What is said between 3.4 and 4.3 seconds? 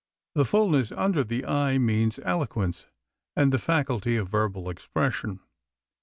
the faculty of